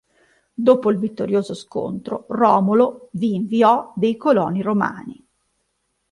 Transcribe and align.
Dopo 0.55 0.89
il 0.89 0.97
vittorioso 0.97 1.53
scontro 1.53 2.25
Romolo 2.29 3.09
vi 3.11 3.35
inviò 3.35 3.93
dei 3.95 4.17
coloni 4.17 4.63
romani. 4.63 5.23